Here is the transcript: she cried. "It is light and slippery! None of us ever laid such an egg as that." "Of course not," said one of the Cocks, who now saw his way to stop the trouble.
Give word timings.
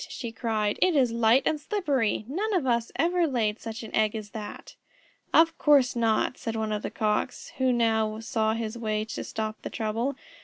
she 0.09 0.31
cried. 0.31 0.79
"It 0.81 0.95
is 0.95 1.11
light 1.11 1.43
and 1.45 1.59
slippery! 1.61 2.25
None 2.27 2.55
of 2.55 2.65
us 2.65 2.91
ever 2.95 3.27
laid 3.27 3.59
such 3.59 3.83
an 3.83 3.93
egg 3.93 4.15
as 4.15 4.31
that." 4.31 4.73
"Of 5.31 5.55
course 5.59 5.95
not," 5.95 6.39
said 6.39 6.55
one 6.55 6.71
of 6.71 6.81
the 6.81 6.89
Cocks, 6.89 7.51
who 7.59 7.71
now 7.71 8.19
saw 8.19 8.53
his 8.53 8.75
way 8.75 9.05
to 9.05 9.23
stop 9.23 9.61
the 9.61 9.69
trouble. 9.69 10.15